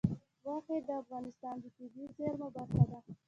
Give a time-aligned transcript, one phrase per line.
[0.43, 2.99] غوښې د افغانستان د طبیعي زیرمو برخه ده.